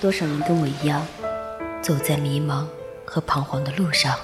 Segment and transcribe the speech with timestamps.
[0.00, 1.06] 多少人跟我一样，
[1.82, 2.64] 走在迷茫
[3.04, 4.16] 和彷徨的路上，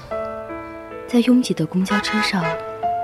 [1.07, 2.43] 在拥挤的公交车上，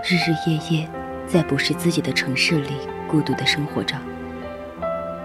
[0.03, 0.89] 日日夜夜，
[1.27, 2.71] 在不是自己的城市里
[3.07, 3.95] 孤独的生活着。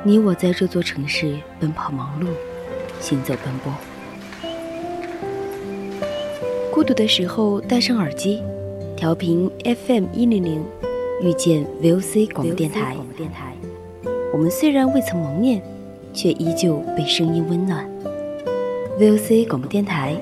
[0.03, 2.27] 你我在这座城市奔跑忙碌，
[2.99, 3.73] 行走奔波。
[6.69, 8.43] 孤独的时候，戴上耳机，
[8.97, 10.65] 调频 FM 一零零，
[11.21, 12.97] 遇见 VOC 广播电台。
[14.33, 15.63] 我们虽然未曾谋面。
[16.17, 17.87] 却依旧被声音温暖。
[18.99, 20.19] VOC 广播电台，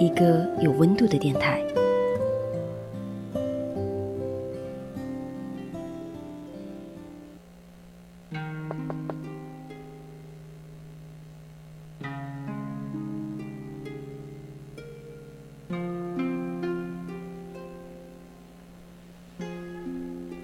[0.00, 1.62] 一个有温度的电台。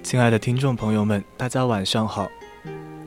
[0.05, 2.31] 亲爱的听众朋友们，大家晚上好。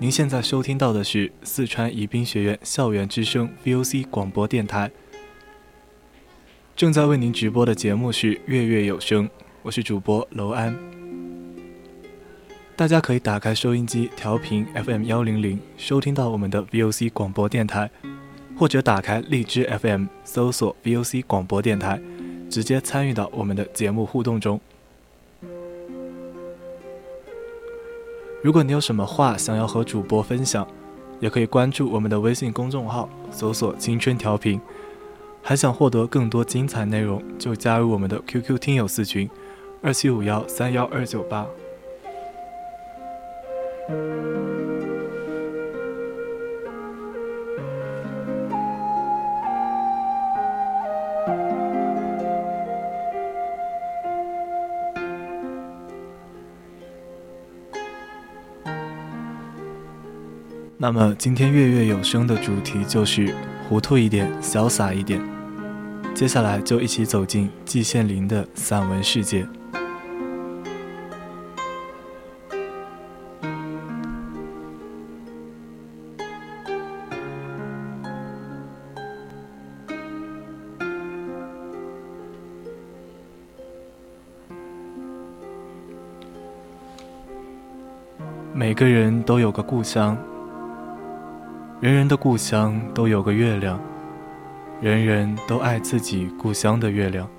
[0.05, 4.91] 您现在收听到的是四川宜宾学院校园之声 VOC 广播电台，
[6.75, 9.27] 正在为您直播的节目是《月月有声》，
[9.63, 10.77] 我是主播楼安。
[12.75, 17.89] 大家可以打开收音机调频 FM 幺零零，收听到我们的 VOC 广播电台，
[18.55, 21.99] 或者打开荔枝 FM 搜索 VOC 广播电台，
[22.47, 24.61] 直接参与到我们的节目互动中。
[28.45, 30.67] 如果你有什么话想要和主播分享，
[31.19, 34.61] 也可以关注我们的微信公众号，搜索“青春调频”。
[35.41, 39.27] 还想获得更多精彩内容，就加入我们的 QQ 听友四群：
[39.81, 41.43] 二七五幺三幺二九八。
[60.85, 63.33] 那么今天月月有声的主题就是
[63.67, 65.19] 糊涂一点，潇洒一点。
[66.13, 69.47] 接下来就一起走进季羡林的散文世界。
[88.53, 90.15] 每个人都有个故乡。
[91.85, 93.79] 人人的故乡都有个月亮，
[94.81, 97.29] 人人都爱自己故乡的月亮。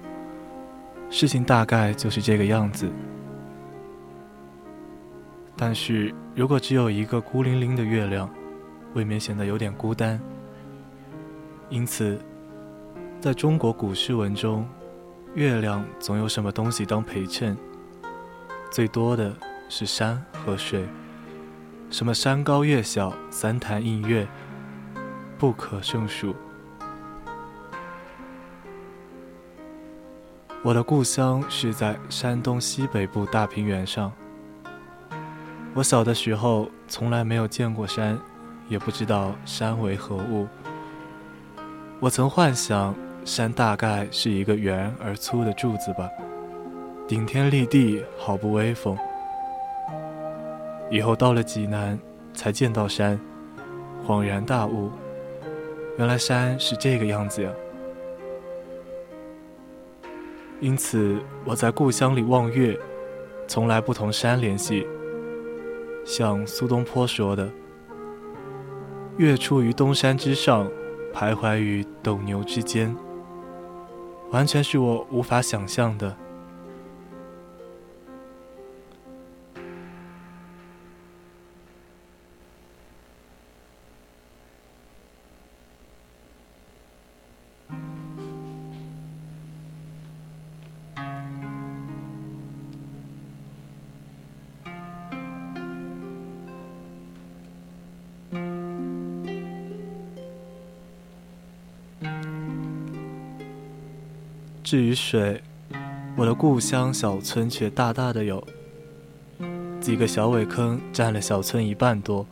[1.10, 2.88] 事情大概就是这个样子。
[5.56, 8.30] 但是如果只有一个孤零零的月亮，
[8.94, 10.20] 未免显得有点孤单。
[11.68, 12.16] 因此，
[13.20, 14.64] 在中国古诗文中，
[15.34, 17.56] 月亮总有什么东西当陪衬，
[18.70, 19.34] 最多的
[19.68, 20.86] 是山和水。
[21.88, 24.26] 什么山高月小，三潭印月，
[25.38, 26.34] 不可胜数。
[30.62, 34.12] 我的故乡是在山东西北部大平原上。
[35.74, 38.18] 我小的时候从来没有见过山，
[38.68, 40.48] 也不知道山为何物。
[42.00, 46.10] 我曾幻想，山大概是一个圆而粗的柱子吧，
[47.06, 48.98] 顶天立地，好不威风。
[50.90, 51.98] 以后到了济南，
[52.32, 53.18] 才见到山，
[54.06, 54.90] 恍然大悟，
[55.98, 57.50] 原来山是这个样子呀。
[60.60, 62.78] 因此我在故乡里望月，
[63.46, 64.86] 从来不同山联系。
[66.04, 67.50] 像苏东坡说的
[69.18, 70.70] ：“月出于东山之上，
[71.12, 72.96] 徘徊于斗牛之间。”
[74.30, 76.16] 完全是我无法想象的。
[104.66, 105.40] 至于水，
[106.16, 108.44] 我的故乡小村却大大的有，
[109.80, 112.26] 几个小苇坑占了小村一半多。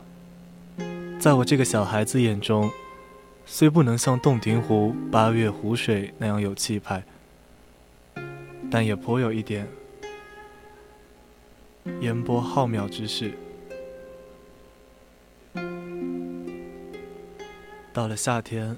[1.17, 2.69] 在我这个小孩子眼中，
[3.45, 7.05] 虽不能像洞庭湖八月湖水那样有气派，
[8.69, 9.65] 但也颇有一点
[12.01, 13.31] 烟波浩渺之势。
[17.93, 18.75] 到了夏天。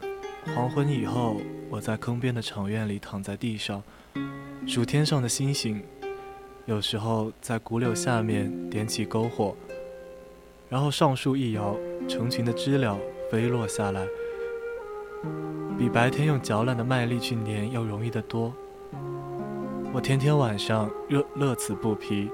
[0.56, 1.38] 黄昏以后，
[1.70, 3.84] 我在坑边的场院里躺在地上，
[4.66, 5.84] 数天上的星星。
[6.66, 9.56] 有时候在古柳下面点起篝火，
[10.70, 11.78] 然后上树一摇，
[12.08, 12.98] 成群的知了
[13.32, 14.06] 飞落下来，
[15.78, 18.54] 比白天用嚼烂的麦粒去粘要容易得多。
[19.94, 22.30] 我天天晚上乐乐此不疲，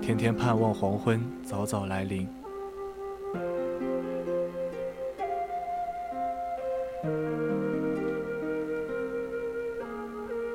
[0.00, 2.26] 天天盼望黄昏早早来临。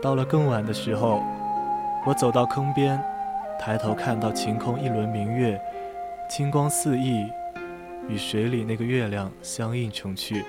[0.05, 1.23] 到了更晚的时候，
[2.05, 3.03] 我走到坑边，
[3.59, 5.59] 抬头看到晴空一轮明月，
[6.29, 7.25] 金光四溢，
[8.07, 10.45] 与水里那个月亮相映成趣。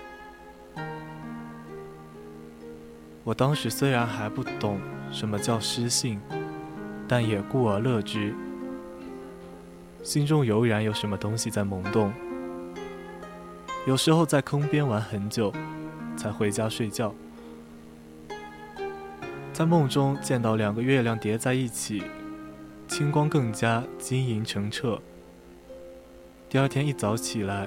[3.25, 4.79] 我当时虽然还不懂
[5.11, 6.21] 什么叫诗性，
[7.09, 8.35] 但也故而乐之，
[10.03, 12.13] 心中油然有什么东西在萌动。
[13.87, 15.51] 有时候在坑边玩很久，
[16.15, 17.15] 才回家睡觉。
[19.57, 22.03] 在梦中见到两个月亮叠在一起，
[22.87, 25.01] 青光更加晶莹澄澈。
[26.47, 27.67] 第二天一早起来，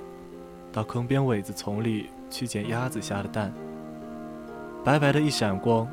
[0.72, 3.52] 到坑边苇子丛里去捡鸭子下的蛋，
[4.84, 5.88] 白白的一闪光，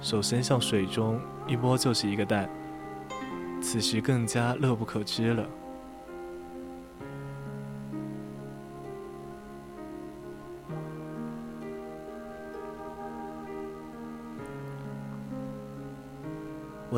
[0.00, 2.48] 手伸向水中一摸就是一个蛋，
[3.60, 5.44] 此时更加乐不可支了。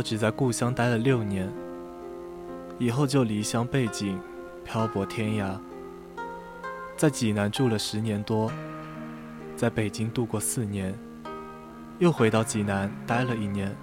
[0.01, 1.47] 我只在故乡待了六年，
[2.79, 4.19] 以后就离乡背井，
[4.65, 5.61] 漂泊天涯。
[6.97, 8.51] 在济南住了十年多，
[9.55, 10.99] 在北京度过四年，
[11.99, 13.77] 又回到济南待了一年，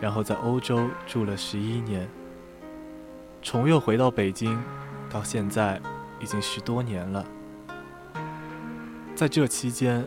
[0.00, 2.08] 然后在欧洲住了十一年，
[3.42, 4.60] 重又回到北京，
[5.08, 5.80] 到现在
[6.18, 7.24] 已经十多年了。
[9.14, 10.04] 在这期间，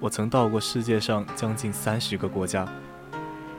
[0.00, 2.66] 我曾到过世界上将近三十个国家。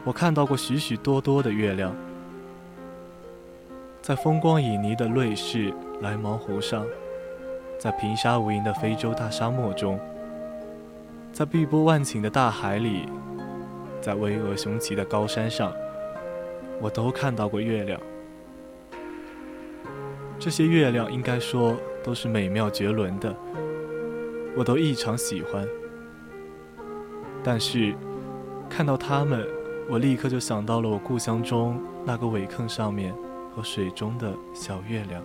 [0.05, 1.91] 我看到过许许多多的月亮，
[4.03, 6.85] 在风光旖旎的瑞士莱芒湖上，
[7.79, 9.99] 在平沙无垠的非洲大沙漠中，
[11.33, 13.09] 在碧波万顷的大海里，
[13.99, 15.73] 在巍峨雄奇的高山上，
[16.79, 17.99] 我都看到过月亮。
[20.37, 23.35] 这些月亮应该说都是美妙绝伦的，
[24.55, 25.67] 我都异常喜欢。
[27.43, 27.95] 但是
[28.69, 29.54] 看到它们。
[29.87, 33.13] 我立刻就想到了我故乡中那个苇坑上面
[33.55, 35.21] 和水中的小月亮。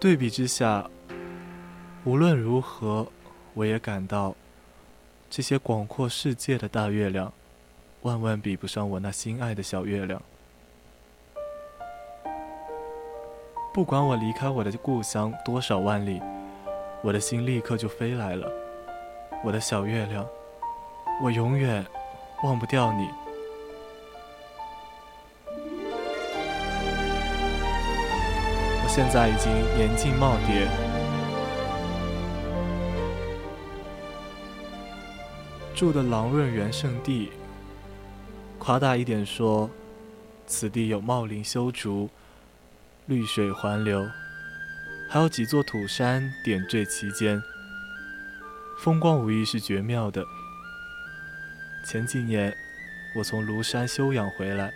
[0.00, 0.90] 对比之下，
[2.04, 3.06] 无论如何，
[3.54, 4.34] 我也感到
[5.28, 7.32] 这些广阔世界的大月亮，
[8.02, 10.20] 万万比不上我那心爱的小月亮。
[13.72, 16.20] 不管我离开我的故乡多少万里，
[17.02, 18.50] 我的心立刻就飞来了。
[19.44, 20.26] 我的小月亮，
[21.22, 21.86] 我永远。
[22.42, 23.08] 忘不掉你。
[28.82, 30.66] 我现在已经年近耄耋，
[35.74, 37.30] 住的郎润园圣地，
[38.58, 39.70] 夸大一点说，
[40.46, 42.08] 此地有茂林修竹，
[43.06, 44.04] 绿水环流，
[45.08, 47.40] 还有几座土山点缀其间，
[48.78, 50.24] 风光无疑是绝妙的。
[51.82, 52.56] 前几年，
[53.16, 54.72] 我从庐山休养回来，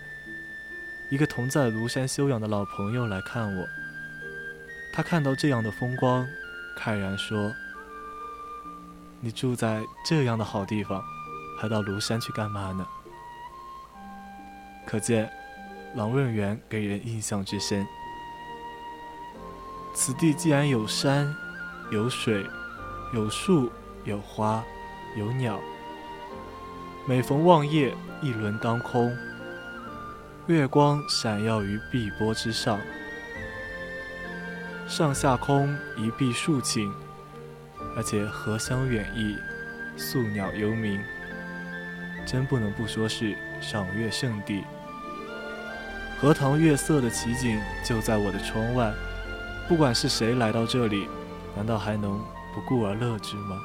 [1.11, 3.67] 一个同在庐山休养的老朋友来看我。
[4.93, 6.27] 他看到这样的风光，
[6.79, 7.53] 慨然说
[9.20, 11.03] ：“你住在这样的好地方，
[11.61, 12.87] 还到庐山去干嘛呢？”
[14.87, 15.31] 可见，
[15.94, 17.87] 狼润园给人印象之深。
[19.94, 21.32] 此地既然有山，
[21.93, 22.44] 有水，
[23.13, 23.70] 有树，
[24.05, 24.65] 有花，
[25.17, 25.61] 有鸟。
[27.06, 29.15] 每逢望夜，一轮当空，
[30.46, 32.81] 月光闪耀于碧波之上，
[34.89, 36.91] 上下空一碧数顷，
[37.94, 39.37] 而且荷香远溢，
[39.99, 40.99] 宿鸟幽鸣，
[42.25, 44.65] 真不能不说是赏月圣地。
[46.19, 48.91] 荷塘月色的奇景就在我的窗外，
[49.69, 51.06] 不管是谁来到这里，
[51.55, 52.19] 难道还能
[52.55, 53.61] 不顾而乐之吗？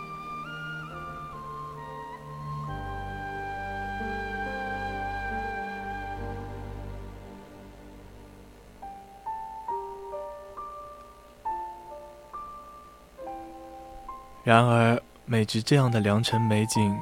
[14.50, 16.98] 然而，每值这样的良辰美景，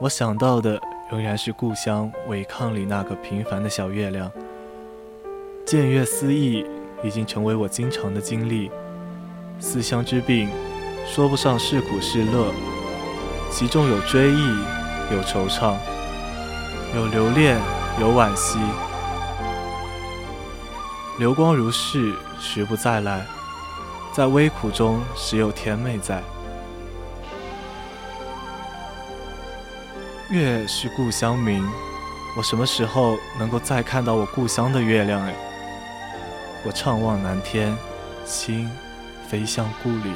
[0.00, 0.80] 我想到的
[1.10, 4.30] 仍然是故乡苇炕里那个平凡的小月亮。
[5.66, 6.64] 见月思忆
[7.02, 8.70] 已经成为我经常的经历。
[9.58, 10.48] 思乡之病，
[11.04, 12.54] 说不上是苦是乐，
[13.50, 14.48] 其中有追忆，
[15.12, 15.74] 有惆怅，
[16.94, 17.58] 有留恋，
[18.00, 18.60] 有惋惜。
[21.18, 23.26] 流光如逝，时不再来，
[24.12, 26.22] 在微苦中，时有甜美在。
[30.30, 31.66] 月是故乡明，
[32.36, 35.32] 我什么时候能够再看到我故乡的月亮呀？
[36.66, 37.74] 我怅望南天，
[38.26, 38.70] 心
[39.26, 40.12] 飞向故里。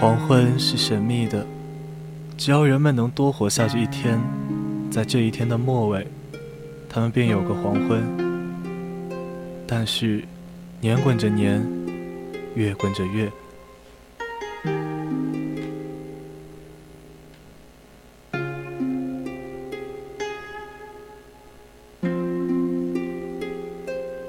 [0.00, 1.44] 黄昏是神秘的，
[2.36, 4.16] 只要人们能多活下去一天，
[4.92, 6.06] 在这一天的末尾，
[6.88, 8.00] 他们便有个黄昏。
[9.66, 10.22] 但是，
[10.80, 11.60] 年滚着年，
[12.54, 13.28] 月滚着月，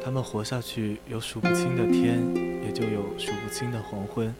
[0.03, 2.19] 他们活下去，有数不清的天，
[2.65, 4.33] 也就有数不清的黄昏。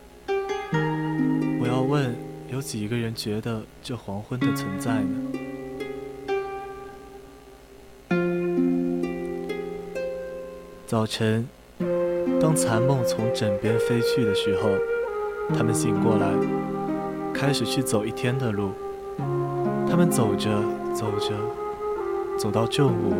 [0.71, 2.15] 我要问，
[2.51, 5.21] 有几个人觉得这黄昏的存在呢？
[10.85, 11.47] 早晨，
[12.41, 14.69] 当残梦从枕边飞去的时候，
[15.55, 16.27] 他们醒过来，
[17.33, 18.71] 开始去走一天的路。
[19.89, 20.49] 他们走着
[20.93, 21.35] 走着，
[22.37, 23.13] 走到正午，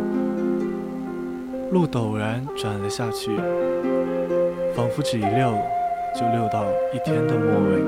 [1.72, 3.36] 路陡然转了下去，
[4.76, 5.54] 仿佛只一溜。
[6.14, 7.84] 就溜到一天的末尾。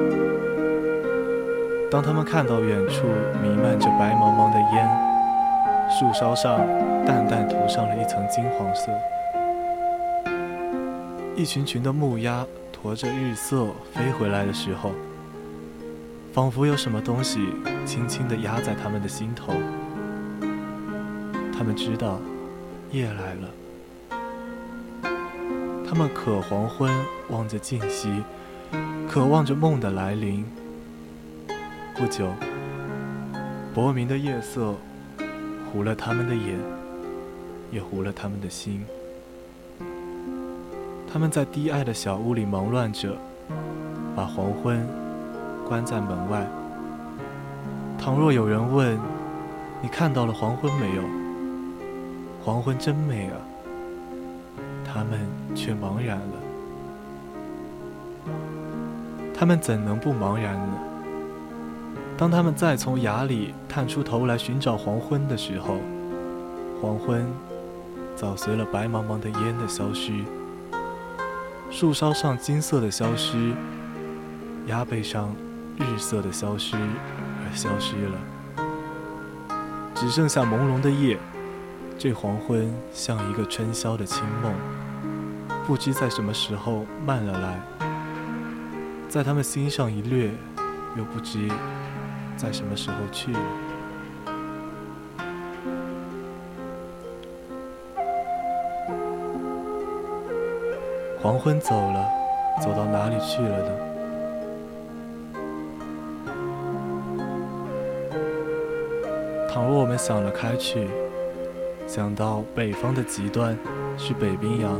[1.89, 3.05] 当他们看到远处
[3.41, 4.89] 弥漫着白茫茫的烟，
[5.89, 6.59] 树梢上
[7.05, 8.91] 淡淡涂上了一层金黄色，
[11.35, 14.91] 一群群的木鸭驮着日色飞回来的时候，
[16.31, 17.49] 仿佛有什么东西
[17.85, 19.51] 轻轻地压在他们的心头。
[21.51, 22.19] 他们知道，
[22.91, 23.49] 夜来了。
[25.93, 26.89] 他们可黄昏
[27.27, 28.23] 望着静息，
[29.09, 30.45] 渴望着梦的来临。
[31.97, 32.31] 不久，
[33.73, 34.73] 薄明的夜色
[35.69, 36.57] 糊了他们的眼，
[37.71, 38.85] 也糊了他们的心。
[41.11, 43.17] 他们在低矮的小屋里忙乱着，
[44.15, 44.87] 把黄昏
[45.67, 46.47] 关在门外。
[47.99, 48.97] 倘若有人问
[49.83, 51.03] ：“你看到了黄昏没有？”
[52.41, 53.35] 黄昏真美啊！
[54.93, 56.33] 他们却茫然了，
[59.33, 60.73] 他们怎能不茫然呢？
[62.17, 65.77] 当他们再从崖里探出头来寻找黄昏的时候，
[66.81, 67.25] 黄昏
[68.17, 70.11] 早随了白茫茫的烟的消失，
[71.69, 73.53] 树梢上金色的消失，
[74.67, 75.33] 崖背上
[75.77, 78.19] 日色的消失而消失了，
[79.95, 81.17] 只剩下朦胧的夜。
[81.97, 84.51] 这黄昏像一个春宵的清梦，
[85.65, 87.61] 不知在什么时候慢了来，
[89.07, 90.31] 在他们心上一掠，
[90.97, 91.47] 又不知
[92.35, 93.31] 在什么时候去。
[101.21, 102.05] 黄昏走了，
[102.61, 103.71] 走到哪里去了呢？
[109.47, 110.89] 倘若我们想了开去。
[111.87, 113.57] 想到北方的极端
[113.97, 114.79] 是北冰洋，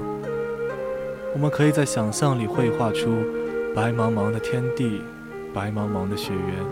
[1.34, 3.10] 我们可以在想象里绘画出
[3.74, 5.02] 白茫茫的天地、
[5.54, 6.64] 白茫茫的雪原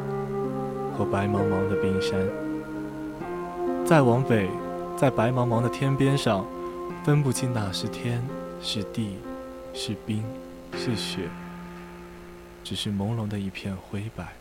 [0.98, 2.20] 和白茫茫的冰山。
[3.86, 4.50] 再往北，
[4.98, 6.46] 在白茫茫的天边上，
[7.06, 8.22] 分不清哪是天、
[8.62, 9.16] 是地、
[9.74, 10.24] 是冰、
[10.76, 11.30] 是雪，
[12.64, 14.39] 只是朦胧的一片灰白。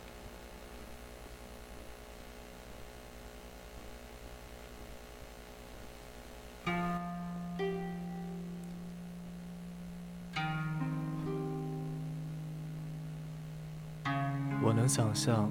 [14.69, 15.49] 我能想象，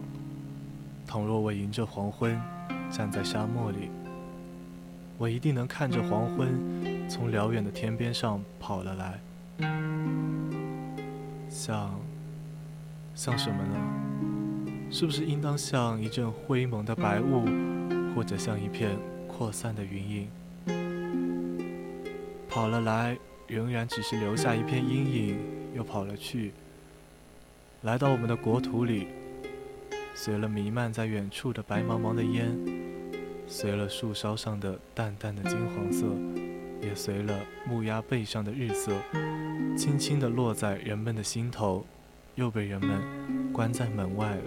[1.05, 2.41] 倘若我迎着黄昏
[2.89, 3.91] 站在沙漠里，
[5.19, 9.21] 我一定能看着黄昏从辽远的天边上跑了来，
[11.51, 11.99] 像
[13.13, 14.87] 像什么呢？
[14.89, 17.45] 是不是应当像一阵灰蒙的白雾，
[18.15, 18.97] 或者像一片
[19.27, 20.29] 扩散的云影？
[22.49, 25.41] 跑了来，仍然只是留下一片阴影，
[25.75, 26.53] 又跑了去。
[27.83, 29.07] 来到我们的国土里，
[30.13, 32.59] 随了弥漫在远处的白茫茫的烟，
[33.47, 36.07] 随了树梢上的淡淡的金黄色，
[36.83, 38.91] 也随了木鸭背上的日色，
[39.77, 41.87] 轻轻地落在人们的心头，
[42.35, 43.01] 又被人们
[43.53, 44.43] 关在门外了。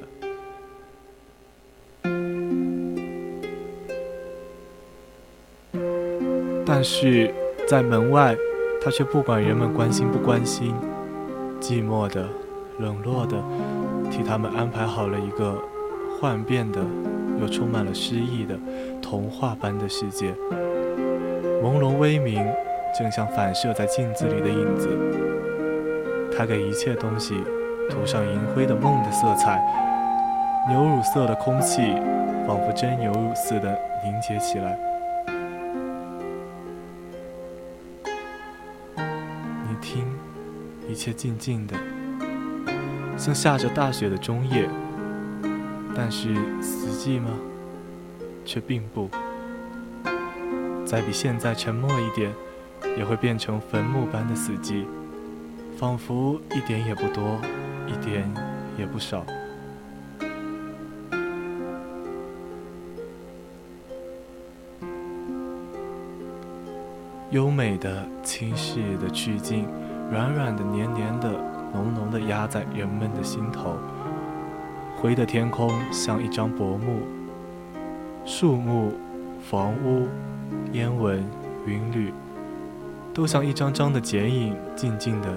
[6.65, 7.33] 但是
[7.65, 8.35] 在门外，
[8.83, 10.75] 他却不管人们关心不关心，
[11.61, 12.27] 寂寞的。
[12.81, 13.37] 冷落的，
[14.09, 15.55] 替他们安排好了一个
[16.19, 16.81] 幻变的
[17.39, 18.59] 又充满了诗意的
[19.01, 20.33] 童话般的世界。
[21.63, 22.43] 朦胧微明，
[22.97, 24.89] 正像反射在镜子里的影子。
[26.35, 27.35] 它给一切东西
[27.89, 29.61] 涂上银灰的梦的色彩。
[30.69, 31.81] 牛乳色的空气，
[32.47, 34.77] 仿佛真牛乳似的凝结起来。
[38.95, 40.05] 你听，
[40.87, 41.75] 一切静静的。
[43.21, 44.67] 像下着大雪的中夜，
[45.95, 47.29] 但是死寂吗？
[48.43, 49.07] 却并不。
[50.87, 52.33] 再比现在沉默一点，
[52.97, 54.85] 也会变成坟墓般的死寂，
[55.77, 57.39] 仿佛一点也不多，
[57.85, 58.27] 一点
[58.75, 59.23] 也不少。
[67.29, 69.67] 优美的、轻视的曲径，
[70.09, 71.50] 软软的、黏黏的。
[71.73, 73.75] 浓浓的压在人们的心头，
[74.97, 77.01] 灰的天空像一张薄幕，
[78.25, 78.93] 树木、
[79.49, 80.07] 房屋、
[80.73, 81.23] 烟纹、
[81.65, 82.13] 云缕，
[83.13, 85.29] 都像一张张的剪影，静静地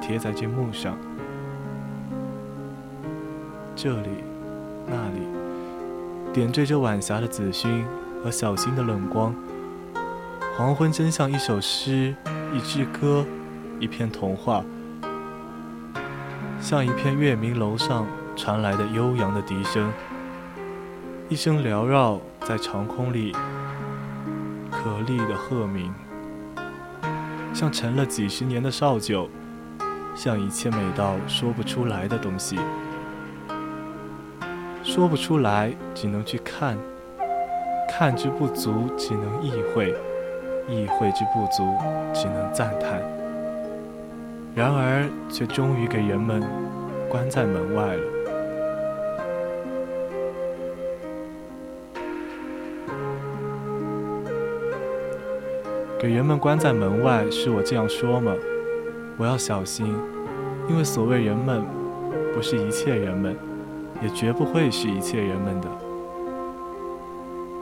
[0.00, 0.96] 贴在这幕上。
[3.76, 4.08] 这里，
[4.86, 5.20] 那里，
[6.32, 7.84] 点缀着晚霞的紫熏
[8.22, 9.34] 和小星的冷光。
[10.56, 12.14] 黄昏真像一首诗，
[12.54, 13.24] 一支歌，
[13.80, 14.64] 一篇童话。
[16.62, 19.92] 像一片月明楼上传来的悠扬的笛声，
[21.28, 23.32] 一声缭绕在长空里
[24.70, 25.92] 可丽的鹤鸣，
[27.52, 29.28] 像陈了几十年的绍酒，
[30.14, 32.56] 像一切美到说不出来的东西，
[34.84, 36.78] 说不出来，只能去看，
[37.88, 39.90] 看之不足，只能意会，
[40.68, 41.76] 意会之不足，
[42.14, 43.02] 只能赞叹。
[44.54, 46.42] 然而，却终于给人们
[47.08, 48.02] 关在门外了。
[55.98, 58.34] 给人们关在门外，是我这样说吗？
[59.16, 59.86] 我要小心，
[60.68, 61.64] 因为所谓人们，
[62.34, 63.34] 不是一切人们，
[64.02, 65.68] 也绝不会是一切人们的。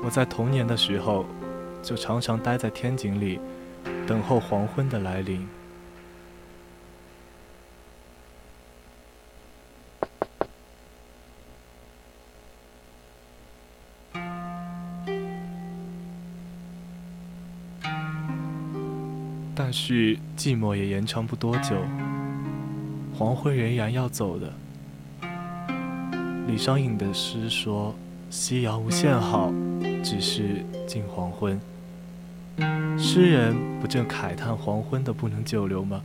[0.02, 1.24] 我在童年的时候，
[1.82, 3.38] 就常常待在天井里，
[4.08, 5.46] 等候黄昏的来临。
[19.62, 21.76] 但是寂寞也延长不多久，
[23.14, 24.50] 黄昏仍然要走的。
[26.48, 27.94] 李商隐的诗说
[28.30, 29.52] ：“夕阳无限好，
[30.02, 31.60] 只是近黄昏。”
[32.98, 36.00] 诗人不正慨叹黄昏的不能久留吗？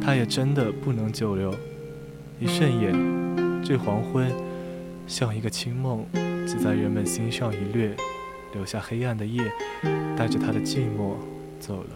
[0.00, 1.54] 他也真的不能久留。
[2.40, 4.32] 一瞬眼，这黄昏
[5.06, 6.06] 像一个清梦，
[6.46, 7.94] 只在人们心上一掠，
[8.54, 9.42] 留下黑暗的夜，
[10.16, 11.12] 带着他的寂寞
[11.58, 11.90] 走了。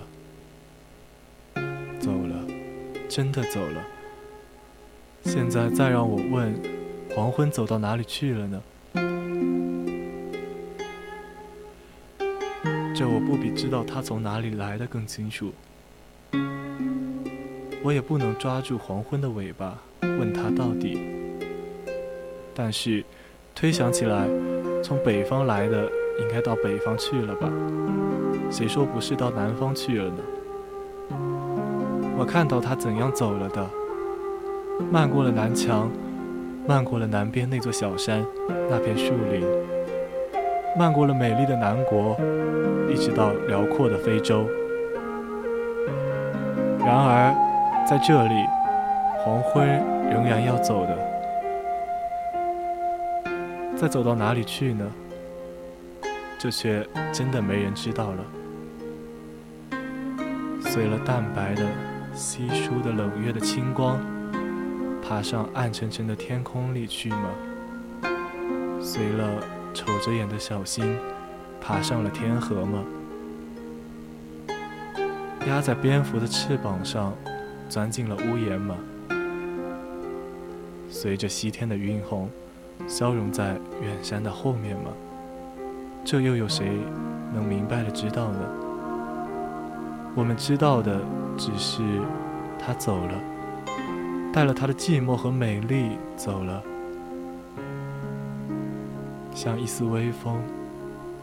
[2.00, 2.46] 走了，
[3.08, 3.82] 真的走了。
[5.24, 6.54] 现在再让我问，
[7.14, 8.62] 黄昏走到哪里去了呢？
[12.94, 15.52] 这我不比知道他从哪里来的更清楚。
[17.82, 20.98] 我也不能抓住黄昏的尾巴问他到底。
[22.54, 23.04] 但是，
[23.54, 24.28] 推想起来，
[24.82, 27.48] 从北方来的应该到北方去了吧？
[28.50, 30.18] 谁说不是到南方去了呢？
[32.18, 33.66] 我看到他怎样走了的，
[34.90, 35.90] 漫过了南墙，
[36.66, 38.24] 漫过了南边那座小山，
[38.70, 39.42] 那片树林，
[40.78, 42.16] 漫过了美丽的南国，
[42.90, 44.46] 一直到辽阔的非洲。
[46.78, 47.34] 然而，
[47.88, 48.34] 在这里，
[49.24, 49.66] 黄昏
[50.10, 50.98] 仍然要走的，
[53.76, 54.84] 再走到哪里去呢？
[56.42, 58.24] 这却真的没人知道了。
[60.62, 61.64] 随了淡白的、
[62.16, 63.96] 稀疏的冷月的清光，
[65.00, 67.30] 爬上暗沉沉的天空里去吗？
[68.80, 69.40] 随了
[69.72, 70.98] 瞅着眼的小星，
[71.60, 72.82] 爬上了天河吗？
[75.46, 77.14] 压在蝙蝠的翅膀上，
[77.68, 78.74] 钻进了屋檐吗？
[80.90, 82.28] 随着西天的晕红，
[82.88, 84.90] 消融在远山的后面吗？
[86.04, 86.80] 这又有谁
[87.32, 88.38] 能明白的知道呢？
[90.14, 91.00] 我们知道的
[91.38, 91.80] 只是
[92.58, 93.14] 他走了，
[94.32, 96.62] 带了他的寂寞和美丽走了，
[99.34, 100.36] 像一丝微风，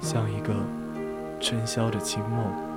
[0.01, 0.53] 像一个
[1.39, 2.68] 春宵的清梦。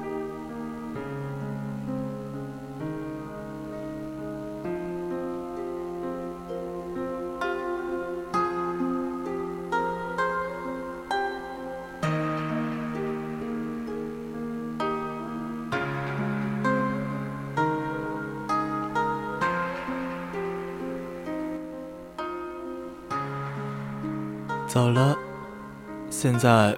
[26.43, 26.77] 在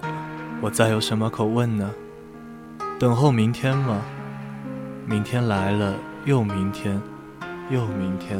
[0.61, 1.89] 我再有什么可问呢？
[2.99, 3.99] 等候明天吗？
[5.07, 7.01] 明天来了，又明天，
[7.71, 8.39] 又明天。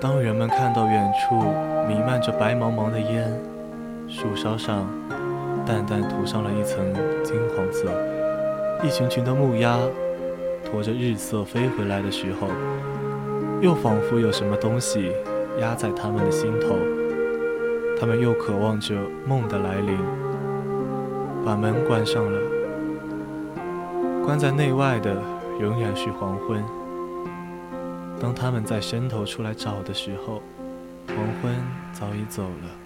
[0.00, 1.44] 当人们看到远处
[1.86, 3.32] 弥漫着白茫茫的烟，
[4.08, 4.84] 树梢上
[5.64, 7.88] 淡淡涂上了一层金黄色，
[8.82, 9.78] 一群群的木鸭
[10.64, 12.48] 驮着日色飞回来的时候。
[13.62, 15.12] 又仿佛有什么东西
[15.60, 16.76] 压在他们的心头，
[17.98, 18.94] 他们又渴望着
[19.26, 19.98] 梦的来临。
[21.44, 22.40] 把门关上了，
[24.24, 25.22] 关在内外的
[25.60, 26.62] 永远是黄昏。
[28.20, 30.42] 当他们在伸头出来找的时候，
[31.06, 31.54] 黄昏
[31.92, 32.85] 早已走了。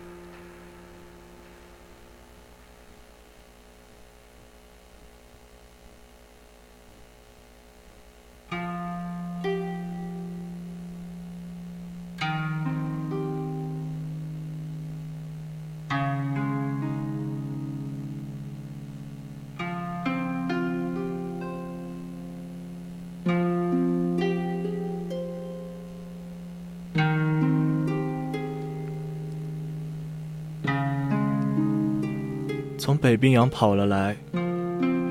[33.00, 34.14] 北冰洋跑了来，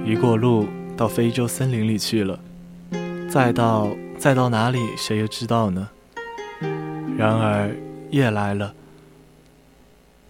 [0.05, 2.39] 一过路到非洲森林里去了，
[3.27, 5.89] 再到再到哪里，谁又知道呢？
[7.17, 7.75] 然而
[8.11, 8.75] 夜来了，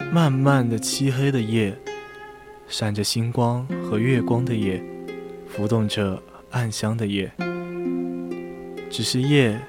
[0.10, 1.78] 漫漫的漆黑的夜，
[2.70, 4.82] 闪着星光和月光的夜，
[5.50, 7.30] 浮动着暗香的夜。
[8.90, 9.60] 只是夜，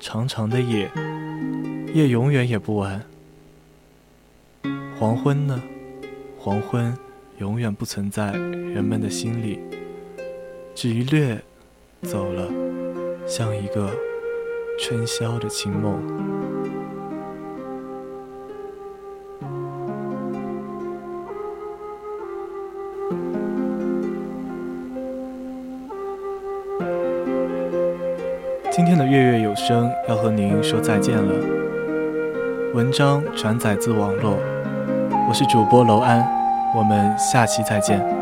[0.00, 0.90] 长长的夜，
[1.94, 3.00] 夜永远也不完。
[4.98, 5.62] 黄昏呢？
[6.40, 6.92] 黄昏。
[7.38, 9.60] 永远不存在人们的心里，
[10.74, 11.38] 只一掠
[12.00, 12.48] 走了，
[13.26, 13.90] 像一个
[14.80, 16.00] 春宵的清梦。
[28.70, 31.34] 今天的月月有声要和您说再见了。
[32.72, 34.38] 文章转载自网络，
[35.28, 36.35] 我是主播楼安。
[36.74, 38.15] 我们下期再见。